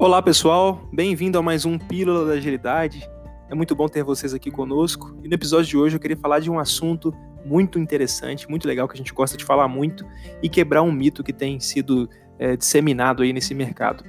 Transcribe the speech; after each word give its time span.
Olá 0.00 0.22
pessoal, 0.22 0.88
bem-vindo 0.92 1.36
a 1.40 1.42
mais 1.42 1.64
um 1.64 1.76
Pílula 1.76 2.24
da 2.24 2.34
Agilidade. 2.34 3.10
É 3.50 3.54
muito 3.54 3.74
bom 3.74 3.88
ter 3.88 4.04
vocês 4.04 4.32
aqui 4.32 4.48
conosco. 4.48 5.18
E 5.24 5.28
no 5.28 5.34
episódio 5.34 5.66
de 5.66 5.76
hoje 5.76 5.96
eu 5.96 6.00
queria 6.00 6.16
falar 6.16 6.38
de 6.38 6.48
um 6.48 6.56
assunto 6.56 7.12
muito 7.44 7.80
interessante, 7.80 8.48
muito 8.48 8.68
legal, 8.68 8.86
que 8.86 8.94
a 8.94 8.96
gente 8.96 9.12
gosta 9.12 9.36
de 9.36 9.44
falar 9.44 9.66
muito 9.66 10.06
e 10.40 10.48
quebrar 10.48 10.82
um 10.82 10.92
mito 10.92 11.24
que 11.24 11.32
tem 11.32 11.58
sido 11.58 12.08
é, 12.38 12.56
disseminado 12.56 13.24
aí 13.24 13.32
nesse 13.32 13.52
mercado. 13.54 14.04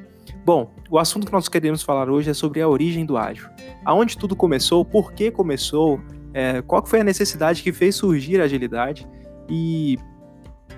Bom, 0.46 0.72
o 0.92 1.00
assunto 1.00 1.26
que 1.26 1.34
nós 1.34 1.50
queremos 1.50 1.82
falar 1.82 2.08
hoje 2.08 2.30
é 2.30 2.36
sobre 2.36 2.62
a 2.62 2.70
origem 2.70 3.04
do 3.04 3.18
ágil. 3.18 3.50
Aonde 3.84 4.16
tudo 4.16 4.36
começou, 4.36 4.86
por 4.86 5.12
que 5.12 5.32
começou, 5.32 6.00
é, 6.36 6.62
qual 6.62 6.86
foi 6.86 7.00
a 7.00 7.04
necessidade 7.04 7.64
que 7.64 7.74
fez 7.74 7.96
surgir 7.96 8.40
a 8.40 8.44
agilidade 8.44 9.08
e 9.50 9.98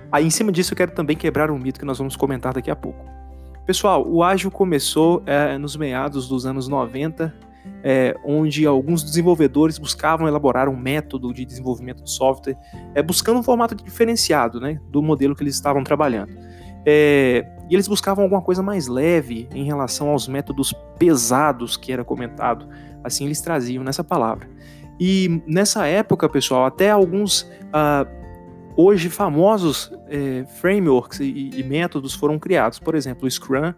aí 0.09 0.25
em 0.25 0.30
cima 0.30 0.54
disso 0.54 0.71
eu 0.71 0.78
quero 0.78 0.93
também 0.93 1.18
quebrar 1.18 1.52
um 1.52 1.59
mito 1.59 1.82
que 1.82 1.86
nós 1.86 1.98
vamos 1.98 2.15
comentar 2.15 2.54
daqui 2.54 2.71
a 2.71 2.78
pouco. 2.78 3.21
Pessoal, 3.65 4.06
o 4.07 4.24
ágil 4.24 4.50
começou 4.50 5.21
é, 5.25 5.57
nos 5.57 5.75
meados 5.75 6.28
dos 6.28 6.46
anos 6.46 6.68
90, 6.68 7.33
é, 7.84 8.15
onde 8.25 8.65
alguns 8.65 9.04
desenvolvedores 9.04 9.78
buscavam 9.78 10.28
elaborar 10.28 10.68
um 10.68 10.75
método 10.75 11.34
de 11.34 11.46
desenvolvimento 11.46 12.04
de 12.04 12.11
software, 12.11 12.57
é, 12.96 13.04
buscando 13.04 13.39
um 13.39 13.43
formato 13.43 13.75
diferenciado 13.75 14.60
né, 14.60 14.79
do 14.89 15.01
modelo 15.01 15.36
que 15.36 15.43
eles 15.43 15.56
estavam 15.56 15.84
trabalhando. 15.84 16.36
É, 16.86 17.46
e 17.70 17.75
eles 17.75 17.87
buscavam 17.87 18.24
alguma 18.24 18.42
coisa 18.42 18.64
mais 18.64 18.87
leve 18.87 19.47
em 19.54 19.64
relação 19.64 20.09
aos 20.09 20.28
métodos 20.28 20.73
pesados 20.98 21.78
que 21.78 21.92
era 21.92 22.04
comentado, 22.04 22.68
assim 23.04 23.25
eles 23.25 23.42
traziam 23.42 23.84
nessa 23.84 24.04
palavra. 24.04 24.50
E 25.00 25.42
nessa 25.48 25.87
época, 25.87 26.28
pessoal, 26.28 26.65
até 26.65 26.92
alguns 26.92 27.42
uh, 27.42 28.21
hoje 28.75 29.10
famosos 29.10 29.92
é, 30.07 30.46
frameworks 30.60 31.20
e, 31.20 31.52
e, 31.56 31.64
métodos 31.64 32.14
foram 32.14 32.39
criados. 32.39 32.80
Por 32.80 32.95
exemplo, 32.95 33.28
o 33.28 33.31
Scrum, 33.31 33.73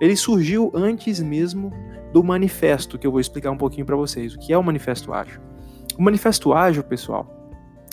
ele 0.00 0.16
surgiu 0.16 0.70
antes 0.74 1.20
mesmo 1.20 1.72
do 2.12 2.22
manifesto, 2.22 2.98
que 2.98 3.06
eu 3.06 3.10
vou 3.10 3.20
explicar 3.20 3.50
um 3.50 3.56
pouquinho 3.56 3.86
para 3.86 3.96
vocês. 3.96 4.34
O 4.34 4.38
que 4.38 4.52
é 4.52 4.58
o 4.58 4.62
manifesto 4.62 5.12
ágil? 5.12 5.40
O 5.98 6.02
manifesto 6.02 6.52
ágil, 6.52 6.82
pessoal, 6.82 7.26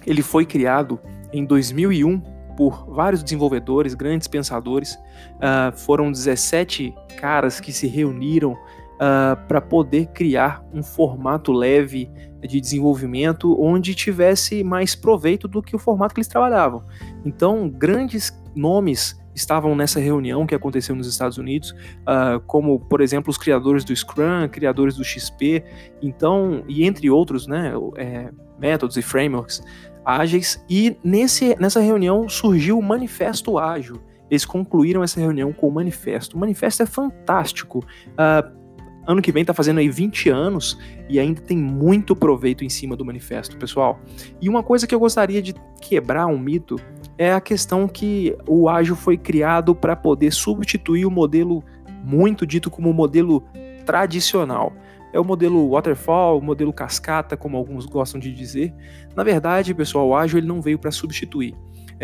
ele 0.06 0.22
foi 0.22 0.46
criado 0.46 1.00
em 1.32 1.46
2001 1.46 2.22
por 2.56 2.86
vários 2.88 3.24
desenvolvedores, 3.24 3.94
grandes 3.94 4.28
pensadores. 4.28 4.96
Uh, 5.36 5.76
foram 5.76 6.12
17 6.12 6.94
caras 7.18 7.60
que 7.60 7.72
se 7.72 7.88
reuniram 7.88 8.54
uh, 8.54 8.58
ah, 9.00 9.46
para 9.48 9.60
poder 9.60 10.08
criar 10.08 10.64
um 10.74 10.84
formato 10.84 11.52
leve 11.52 12.10
de 12.48 12.60
desenvolvimento 12.60 13.60
onde 13.60 13.96
tivesse 13.96 14.64
mais 14.64 14.96
proveito 14.96 15.48
do 15.48 15.62
que 15.62 15.76
o 15.76 15.80
formato 15.80 16.14
que 16.14 16.20
eles 16.20 16.28
trabalhavam. 16.28 16.84
Então, 17.26 17.70
grandes 17.70 18.32
nomes 18.56 19.22
estavam 19.36 19.76
nessa 19.76 20.00
reunião 20.00 20.46
que 20.46 20.54
aconteceu 20.54 20.96
nos 20.96 21.08
Estados 21.08 21.38
Unidos, 21.38 21.72
uh, 21.72 22.40
como, 22.46 22.80
por 22.80 23.02
exemplo, 23.02 23.32
os 23.32 23.38
criadores 23.38 23.84
do 23.84 23.96
Scrum, 23.96 24.48
criadores 24.50 24.96
do 24.96 25.04
XP, 25.04 25.64
então, 26.02 26.64
e 26.68 26.86
entre 26.86 27.10
outros, 27.10 27.48
né, 27.48 27.74
é, 27.98 28.30
métodos 28.60 28.96
e 28.98 29.02
frameworks 29.02 29.64
ágeis, 30.06 30.64
e 30.70 30.98
nesse, 31.04 31.56
nessa 31.60 31.80
reunião 31.80 32.28
surgiu 32.28 32.78
o 32.78 32.84
Manifesto 32.84 33.58
Ágil. 33.58 34.02
Eles 34.30 34.46
concluíram 34.46 35.04
essa 35.04 35.20
reunião 35.20 35.54
com 35.54 35.68
o 35.68 35.72
manifesto. 35.72 36.36
O 36.36 36.40
manifesto 36.40 36.84
é 36.84 36.86
fantástico. 36.86 37.80
Uh, 38.10 38.64
ano 39.06 39.22
que 39.22 39.32
vem 39.32 39.46
tá 39.46 39.54
fazendo 39.54 39.80
aí 39.80 39.90
20 39.90 40.30
anos 40.30 40.78
e 41.14 41.20
ainda 41.20 41.40
tem 41.40 41.56
muito 41.56 42.16
proveito 42.16 42.66
em 42.66 42.70
cima 42.70 42.96
do 42.96 43.06
manifesto, 43.06 43.56
pessoal. 43.56 44.00
E 44.42 44.50
uma 44.50 44.64
coisa 44.64 44.88
que 44.88 44.96
eu 44.96 45.00
gostaria 45.00 45.44
de 45.44 45.54
quebrar 45.80 46.26
um 46.26 46.40
mito 46.40 46.76
é 47.20 47.32
a 47.32 47.40
questão 47.40 47.88
que 47.88 48.36
o 48.48 48.68
ágil 48.68 48.96
foi 48.96 49.16
criado 49.16 49.76
para 49.76 49.96
poder 49.96 50.34
substituir 50.34 51.06
o 51.06 51.12
modelo 51.12 51.64
muito 52.04 52.48
dito 52.48 52.72
como 52.72 52.92
modelo 52.92 53.44
tradicional. 53.86 54.74
É 55.14 55.20
o 55.20 55.24
modelo 55.24 55.70
waterfall, 55.70 56.40
o 56.40 56.42
modelo 56.42 56.74
cascata, 56.74 57.38
como 57.38 57.58
alguns 57.58 57.86
gostam 57.86 58.20
de 58.20 58.34
dizer. 58.34 58.74
Na 59.16 59.24
verdade, 59.24 59.72
pessoal, 59.76 60.08
o 60.08 60.16
ágil 60.16 60.40
ele 60.40 60.48
não 60.48 60.64
veio 60.64 60.80
para 60.80 60.90
substituir. 60.90 61.54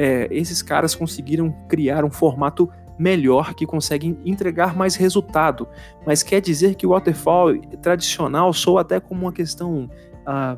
É, 0.01 0.29
esses 0.31 0.61
caras 0.61 0.95
conseguiram 0.95 1.51
criar 1.67 2.05
um 2.05 2.09
formato 2.09 2.69
melhor, 2.97 3.53
que 3.53 3.65
consegue 3.65 4.17
entregar 4.25 4.73
mais 4.73 4.95
resultado. 4.95 5.67
Mas 6.05 6.23
quer 6.23 6.39
dizer 6.39 6.75
que 6.75 6.87
o 6.87 6.91
waterfall 6.91 7.59
tradicional 7.81 8.53
soa 8.53 8.79
até 8.79 8.97
como 9.01 9.23
uma 9.23 9.33
questão 9.33 9.89
uh, 10.25 10.57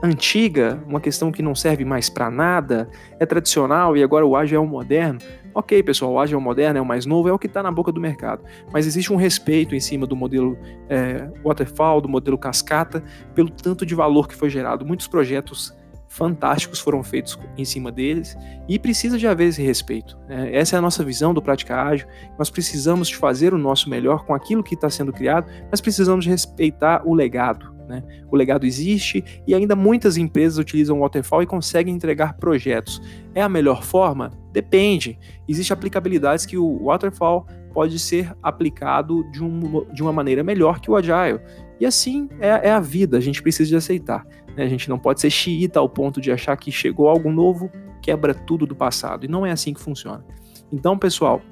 antiga, 0.00 0.80
uma 0.86 1.00
questão 1.00 1.32
que 1.32 1.42
não 1.42 1.52
serve 1.52 1.84
mais 1.84 2.08
para 2.08 2.30
nada, 2.30 2.88
é 3.18 3.26
tradicional 3.26 3.96
e 3.96 4.04
agora 4.04 4.24
o 4.24 4.36
ágil 4.36 4.58
é 4.58 4.60
o 4.60 4.66
moderno. 4.66 5.18
Ok, 5.52 5.82
pessoal, 5.82 6.12
o 6.12 6.20
ágil 6.20 6.38
é 6.38 6.40
o 6.40 6.44
moderno, 6.44 6.78
é 6.78 6.82
o 6.82 6.86
mais 6.86 7.06
novo, 7.06 7.28
é 7.28 7.32
o 7.32 7.38
que 7.40 7.48
está 7.48 7.64
na 7.64 7.72
boca 7.72 7.90
do 7.90 8.00
mercado. 8.00 8.44
Mas 8.72 8.86
existe 8.86 9.12
um 9.12 9.16
respeito 9.16 9.74
em 9.74 9.80
cima 9.80 10.06
do 10.06 10.14
modelo 10.14 10.56
é, 10.88 11.28
waterfall, 11.42 12.00
do 12.00 12.08
modelo 12.08 12.38
cascata, 12.38 13.02
pelo 13.34 13.50
tanto 13.50 13.84
de 13.84 13.96
valor 13.96 14.28
que 14.28 14.36
foi 14.36 14.48
gerado. 14.48 14.86
Muitos 14.86 15.08
projetos 15.08 15.74
fantásticos 16.08 16.80
foram 16.80 17.02
feitos 17.02 17.38
em 17.56 17.64
cima 17.64 17.90
deles 17.92 18.36
e 18.68 18.78
precisa 18.78 19.18
de 19.18 19.26
haver 19.26 19.48
esse 19.48 19.62
respeito. 19.62 20.18
Né? 20.28 20.54
Essa 20.54 20.76
é 20.76 20.78
a 20.78 20.82
nossa 20.82 21.04
visão 21.04 21.34
do 21.34 21.42
Prática 21.42 21.82
Ágil. 21.82 22.06
Nós 22.38 22.50
precisamos 22.50 23.08
de 23.08 23.16
fazer 23.16 23.52
o 23.52 23.58
nosso 23.58 23.90
melhor 23.90 24.24
com 24.24 24.34
aquilo 24.34 24.62
que 24.62 24.74
está 24.74 24.88
sendo 24.88 25.12
criado, 25.12 25.50
mas 25.70 25.80
precisamos 25.80 26.26
respeitar 26.26 27.02
o 27.04 27.14
legado. 27.14 27.74
Né? 27.88 28.02
O 28.30 28.36
legado 28.36 28.66
existe 28.66 29.24
e 29.46 29.54
ainda 29.54 29.76
muitas 29.76 30.16
empresas 30.16 30.58
utilizam 30.58 30.98
o 30.98 31.00
Waterfall 31.00 31.42
e 31.42 31.46
conseguem 31.46 31.94
entregar 31.94 32.34
projetos. 32.34 33.00
É 33.34 33.42
a 33.42 33.48
melhor 33.48 33.82
forma? 33.82 34.30
Depende. 34.52 35.18
Existem 35.48 35.74
aplicabilidades 35.74 36.46
que 36.46 36.56
o 36.56 36.84
Waterfall 36.84 37.46
pode 37.72 37.98
ser 37.98 38.34
aplicado 38.42 39.22
de, 39.30 39.44
um, 39.44 39.86
de 39.92 40.02
uma 40.02 40.12
maneira 40.12 40.42
melhor 40.42 40.80
que 40.80 40.90
o 40.90 40.96
Agile. 40.96 41.40
E 41.78 41.84
assim 41.84 42.28
é, 42.40 42.68
é 42.68 42.70
a 42.70 42.80
vida, 42.80 43.18
a 43.18 43.20
gente 43.20 43.42
precisa 43.42 43.68
de 43.68 43.76
aceitar. 43.76 44.26
Né? 44.56 44.64
A 44.64 44.68
gente 44.68 44.88
não 44.88 44.98
pode 44.98 45.20
ser 45.20 45.30
xiita 45.30 45.78
ao 45.78 45.88
ponto 45.88 46.20
de 46.20 46.32
achar 46.32 46.56
que 46.56 46.72
chegou 46.72 47.08
algo 47.08 47.30
novo, 47.30 47.70
quebra 48.00 48.34
tudo 48.34 48.66
do 48.66 48.74
passado. 48.74 49.24
E 49.24 49.28
não 49.28 49.44
é 49.44 49.52
assim 49.52 49.74
que 49.74 49.80
funciona. 49.80 50.24
Então, 50.72 50.98
pessoal, 50.98 51.42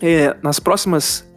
é, 0.00 0.36
nas 0.42 0.60
próximas 0.60 1.28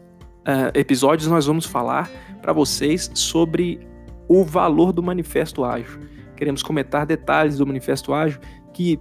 é, 0.45 0.79
episódios 0.79 1.27
nós 1.29 1.45
vamos 1.45 1.65
falar 1.65 2.09
para 2.41 2.53
vocês 2.53 3.11
sobre 3.13 3.79
o 4.27 4.43
valor 4.43 4.93
do 4.93 5.01
Manifesto 5.01 5.63
Ágil. 5.63 5.99
Queremos 6.37 6.63
comentar 6.63 7.05
detalhes 7.05 7.57
do 7.57 7.65
Manifesto 7.65 8.13
Ágil 8.13 8.39
que 8.73 8.99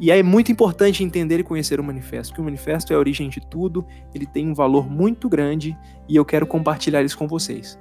e 0.00 0.10
é 0.10 0.22
muito 0.22 0.52
importante 0.52 1.02
entender 1.02 1.40
e 1.40 1.42
conhecer 1.42 1.80
o 1.80 1.84
manifesto, 1.84 2.28
porque 2.28 2.42
o 2.42 2.44
manifesto 2.44 2.92
é 2.92 2.96
a 2.96 2.98
origem 2.98 3.30
de 3.30 3.40
tudo, 3.40 3.86
ele 4.14 4.26
tem 4.26 4.46
um 4.46 4.54
valor 4.54 4.88
muito 4.88 5.30
grande 5.30 5.76
e 6.06 6.14
eu 6.14 6.26
quero 6.26 6.46
compartilhar 6.46 7.02
isso 7.02 7.16
com 7.16 7.26
vocês. 7.26 7.78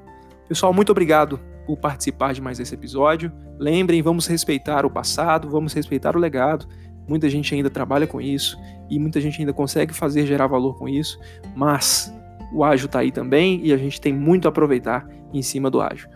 Pessoal, 0.48 0.74
muito 0.74 0.90
obrigado 0.90 1.38
por 1.68 1.78
participar 1.78 2.34
de 2.34 2.42
mais 2.42 2.60
esse 2.60 2.74
episódio. 2.74 3.32
Lembrem, 3.60 4.02
vamos 4.02 4.26
respeitar 4.26 4.86
o 4.86 4.90
passado, 4.90 5.50
vamos 5.50 5.74
respeitar 5.74 6.16
o 6.16 6.20
legado. 6.20 6.66
Muita 7.08 7.30
gente 7.30 7.54
ainda 7.54 7.70
trabalha 7.70 8.08
com 8.08 8.22
isso 8.22 8.58
e 8.90 8.98
muita 8.98 9.20
gente 9.20 9.42
ainda 9.42 9.52
consegue 9.54 9.94
fazer 9.94 10.26
gerar 10.26 10.48
valor 10.48 10.78
com 10.78 10.88
isso, 10.88 11.20
mas 11.56 12.14
o 12.54 12.64
ágil 12.64 12.86
está 12.86 13.00
aí 13.00 13.12
também 13.12 13.60
e 13.64 13.74
a 13.74 13.78
gente 13.78 14.00
tem 14.00 14.14
muito 14.14 14.48
a 14.48 14.50
aproveitar 14.50 15.06
em 15.34 15.42
cima 15.42 15.70
do 15.70 15.82
ágil. 15.82 16.08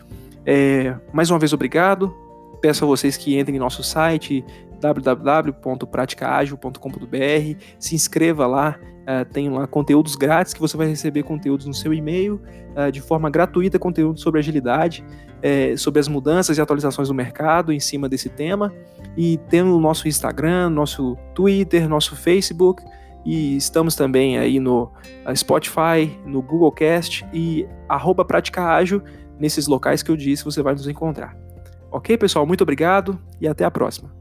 É, 0.45 0.95
mais 1.13 1.29
uma 1.29 1.38
vez, 1.38 1.51
obrigado. 1.53 2.16
Peço 2.62 2.85
a 2.85 2.88
vocês 2.88 3.18
que 3.18 3.38
entrem 3.38 3.57
em 3.57 3.59
nosso 3.59 3.83
site 3.83 4.45
www.praticaagil.com.br, 4.79 7.59
se 7.78 7.95
inscreva 7.95 8.47
lá, 8.47 8.79
uh, 9.01 9.25
tem 9.31 9.50
lá 9.50 9.67
conteúdos 9.67 10.16
grátis 10.16 10.53
que 10.53 10.59
você 10.59 10.75
vai 10.75 10.88
receber 10.88 11.23
conteúdos 11.23 11.66
no 11.66 11.73
seu 11.73 11.94
e-mail, 11.94 12.41
uh, 12.75 12.91
de 12.91 13.01
forma 13.01 13.29
gratuita, 13.29 13.78
conteúdo 13.78 14.19
sobre 14.19 14.39
agilidade, 14.39 15.03
uh, 15.38 15.78
sobre 15.78 16.00
as 16.00 16.07
mudanças 16.07 16.57
e 16.57 16.62
atualizações 16.62 17.07
do 17.07 17.13
mercado 17.13 17.72
em 17.72 17.79
cima 17.79 18.07
desse 18.07 18.29
tema, 18.29 18.73
e 19.17 19.38
temos 19.50 19.75
o 19.75 19.79
nosso 19.79 20.07
Instagram, 20.07 20.69
nosso 20.69 21.17
Twitter, 21.34 21.88
nosso 21.88 22.16
Facebook, 22.16 22.84
e 23.25 23.56
estamos 23.56 23.95
também 23.95 24.39
aí 24.39 24.59
no 24.59 24.92
Spotify, 25.36 26.18
no 26.25 26.42
Google 26.42 26.71
Cast 26.71 27.24
e 27.31 27.68
arroba 27.88 28.25
Prática 28.25 28.63
Ágil, 28.65 29.04
nesses 29.39 29.68
locais 29.68 30.01
que 30.01 30.09
eu 30.09 30.18
disse 30.18 30.44
você 30.44 30.63
vai 30.63 30.74
nos 30.74 30.88
encontrar. 30.88 31.38
Ok, 31.92 32.18
pessoal? 32.18 32.47
Muito 32.47 32.62
obrigado 32.62 33.19
e 33.39 33.47
até 33.47 33.63
a 33.63 33.69
próxima. 33.69 34.20